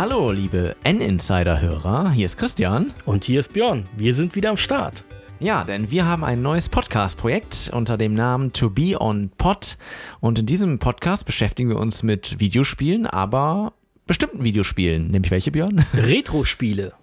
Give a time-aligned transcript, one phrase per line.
[0.00, 2.90] Hallo, liebe N-Insider-Hörer, hier ist Christian.
[3.04, 3.84] Und hier ist Björn.
[3.98, 5.04] Wir sind wieder am Start.
[5.40, 9.76] Ja, denn wir haben ein neues Podcast-Projekt unter dem Namen To Be On Pod.
[10.20, 13.74] Und in diesem Podcast beschäftigen wir uns mit Videospielen, aber
[14.06, 15.10] bestimmten Videospielen.
[15.10, 15.84] Nämlich welche, Björn?
[15.92, 16.94] Retro-Spiele.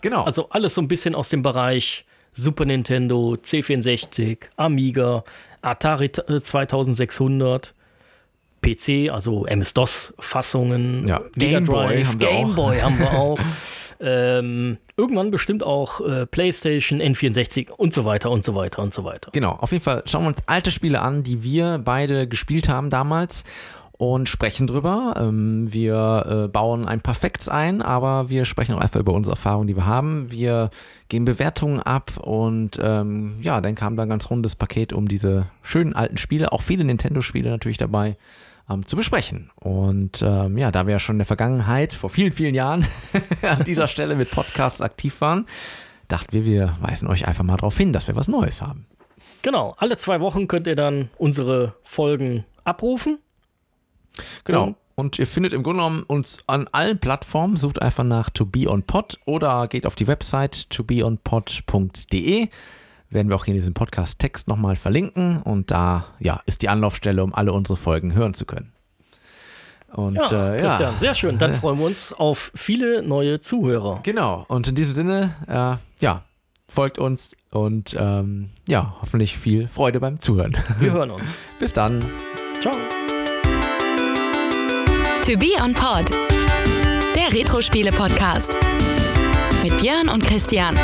[0.00, 0.22] Genau.
[0.22, 5.24] Also alles so ein bisschen aus dem Bereich Super Nintendo, C64, Amiga,
[5.60, 7.74] Atari äh, 2600.
[8.64, 12.54] PC, also MS-DOS-Fassungen, Ja, Game Boy haben wir Game auch.
[12.54, 13.38] Boy haben wir auch.
[14.00, 19.04] ähm, irgendwann bestimmt auch äh, PlayStation, N64 und so weiter und so weiter und so
[19.04, 19.30] weiter.
[19.32, 22.90] Genau, auf jeden Fall schauen wir uns alte Spiele an, die wir beide gespielt haben
[22.90, 23.44] damals
[24.12, 25.14] und sprechen drüber.
[25.16, 29.34] Ähm, wir äh, bauen ein paar Facts ein, aber wir sprechen auch einfach über unsere
[29.34, 30.30] Erfahrungen, die wir haben.
[30.30, 30.70] Wir
[31.08, 35.46] geben Bewertungen ab und ähm, ja, dann kam da ein ganz rundes Paket, um diese
[35.62, 38.16] schönen alten Spiele, auch viele Nintendo-Spiele natürlich dabei,
[38.68, 39.50] ähm, zu besprechen.
[39.56, 42.86] Und ähm, ja, da wir ja schon in der Vergangenheit, vor vielen, vielen Jahren,
[43.42, 45.46] an dieser Stelle mit Podcasts aktiv waren,
[46.08, 48.86] dachten wir, wir weisen euch einfach mal darauf hin, dass wir was Neues haben.
[49.42, 53.18] Genau, alle zwei Wochen könnt ihr dann unsere Folgen abrufen.
[54.44, 54.64] Genau.
[54.64, 58.46] Und- Und ihr findet im Grunde genommen uns an allen Plattformen, sucht einfach nach To
[58.46, 62.48] Be On Pod oder geht auf die Website tobeonpod.de.
[63.10, 67.24] Werden wir auch hier in diesem Podcast-Text nochmal verlinken und da ja, ist die Anlaufstelle,
[67.24, 68.72] um alle unsere Folgen hören zu können.
[69.92, 71.38] Und Ja, äh, Christian, ja, sehr schön.
[71.38, 73.98] Dann freuen wir uns auf viele neue Zuhörer.
[74.04, 74.44] genau.
[74.48, 76.22] Und in diesem Sinne, äh, ja,
[76.68, 80.56] folgt uns und ähm, ja, hoffentlich viel Freude beim Zuhören.
[80.78, 81.34] Wir hören uns.
[81.58, 82.04] Bis dann.
[82.60, 82.72] Ciao.
[85.24, 86.10] To Be On Pod,
[87.16, 88.54] der Retro-Spiele-Podcast.
[89.62, 90.76] Mit Björn und Christian.